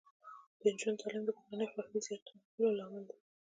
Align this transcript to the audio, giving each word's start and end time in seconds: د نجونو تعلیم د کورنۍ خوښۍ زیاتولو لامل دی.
د 0.59 0.61
نجونو 0.73 0.99
تعلیم 1.01 1.23
د 1.25 1.29
کورنۍ 1.37 1.67
خوښۍ 1.71 1.99
زیاتولو 2.05 2.69
لامل 2.77 3.03
دی. 3.09 3.17